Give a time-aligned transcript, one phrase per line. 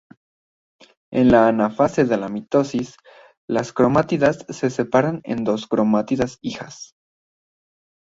[1.11, 2.97] En la Anafase de la mitosis,
[3.47, 6.95] las cromátidas se separan en dos "cromátidas hijas".